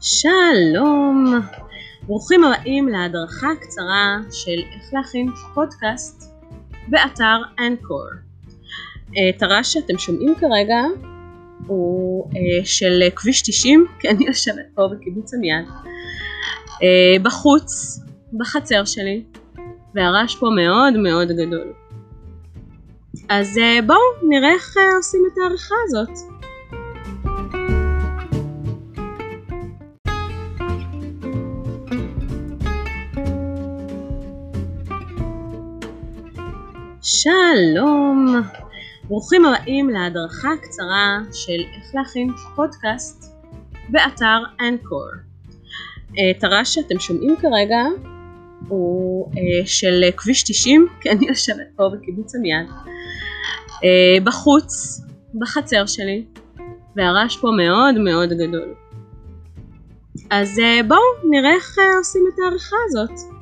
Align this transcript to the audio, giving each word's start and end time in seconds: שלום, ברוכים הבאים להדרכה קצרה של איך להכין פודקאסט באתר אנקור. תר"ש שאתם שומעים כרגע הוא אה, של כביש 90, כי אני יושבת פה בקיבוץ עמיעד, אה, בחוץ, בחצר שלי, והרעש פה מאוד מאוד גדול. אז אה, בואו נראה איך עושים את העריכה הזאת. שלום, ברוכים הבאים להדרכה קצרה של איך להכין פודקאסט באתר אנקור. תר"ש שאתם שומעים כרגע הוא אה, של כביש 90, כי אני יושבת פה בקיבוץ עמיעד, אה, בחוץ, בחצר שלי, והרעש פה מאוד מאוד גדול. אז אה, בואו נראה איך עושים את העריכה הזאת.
שלום, 0.00 1.40
ברוכים 2.02 2.44
הבאים 2.44 2.88
להדרכה 2.88 3.48
קצרה 3.60 4.16
של 4.30 4.60
איך 4.74 4.94
להכין 4.94 5.30
פודקאסט 5.54 6.34
באתר 6.88 7.36
אנקור. 7.66 8.04
תר"ש 9.38 9.72
שאתם 9.72 9.98
שומעים 9.98 10.34
כרגע 10.34 10.80
הוא 11.66 12.30
אה, 12.36 12.64
של 12.64 13.02
כביש 13.16 13.42
90, 13.42 13.86
כי 13.98 14.08
אני 14.08 14.26
יושבת 14.26 14.66
פה 14.74 14.88
בקיבוץ 14.92 15.34
עמיעד, 15.34 15.64
אה, 16.82 17.22
בחוץ, 17.22 18.00
בחצר 18.38 18.84
שלי, 18.84 19.24
והרעש 19.94 20.36
פה 20.36 20.46
מאוד 20.56 20.96
מאוד 20.96 21.28
גדול. 21.28 21.72
אז 23.28 23.58
אה, 23.58 23.78
בואו 23.86 24.28
נראה 24.28 24.52
איך 24.52 24.76
עושים 24.96 25.20
את 25.32 25.38
העריכה 25.38 25.74
הזאת. 25.84 26.39
שלום, 37.02 38.34
ברוכים 39.04 39.44
הבאים 39.44 39.90
להדרכה 39.90 40.48
קצרה 40.62 41.18
של 41.32 41.60
איך 41.76 41.94
להכין 41.94 42.30
פודקאסט 42.56 43.34
באתר 43.88 44.42
אנקור. 44.60 45.06
תר"ש 46.40 46.74
שאתם 46.74 46.98
שומעים 46.98 47.36
כרגע 47.36 47.78
הוא 48.68 49.32
אה, 49.36 49.66
של 49.66 50.02
כביש 50.16 50.42
90, 50.42 50.88
כי 51.00 51.10
אני 51.10 51.26
יושבת 51.28 51.66
פה 51.76 51.88
בקיבוץ 51.92 52.34
עמיעד, 52.34 52.66
אה, 53.84 54.24
בחוץ, 54.24 55.00
בחצר 55.34 55.86
שלי, 55.86 56.24
והרעש 56.96 57.36
פה 57.36 57.48
מאוד 57.56 57.98
מאוד 57.98 58.28
גדול. 58.28 58.74
אז 60.30 60.58
אה, 60.58 60.80
בואו 60.88 61.30
נראה 61.30 61.54
איך 61.54 61.78
עושים 61.98 62.22
את 62.34 62.38
העריכה 62.38 62.76
הזאת. 62.86 63.40